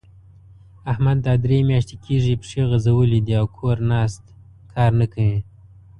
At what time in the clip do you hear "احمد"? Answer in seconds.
0.91-1.17